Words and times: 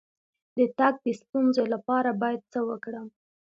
د 0.57 0.59
تګ 0.77 0.93
د 1.05 1.07
ستونزې 1.21 1.63
لپاره 1.73 2.09
باید 2.21 2.41
څه 2.53 2.59
وکړم؟ 2.69 3.07